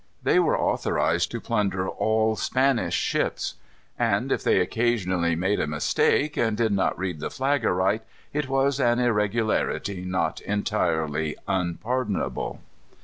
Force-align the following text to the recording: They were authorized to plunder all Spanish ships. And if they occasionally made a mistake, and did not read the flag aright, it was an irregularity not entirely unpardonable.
They 0.23 0.39
were 0.39 0.57
authorized 0.59 1.29
to 1.29 1.39
plunder 1.39 1.87
all 1.87 2.35
Spanish 2.35 2.95
ships. 2.95 3.53
And 3.99 4.31
if 4.31 4.43
they 4.43 4.59
occasionally 4.59 5.35
made 5.35 5.59
a 5.59 5.67
mistake, 5.67 6.35
and 6.37 6.57
did 6.57 6.71
not 6.71 6.97
read 6.97 7.19
the 7.19 7.29
flag 7.29 7.63
aright, 7.63 8.01
it 8.33 8.49
was 8.49 8.79
an 8.79 8.97
irregularity 8.97 10.03
not 10.03 10.41
entirely 10.41 11.35
unpardonable. 11.47 12.61